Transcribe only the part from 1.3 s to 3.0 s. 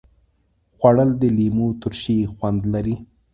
لیمو ترشي خوند لري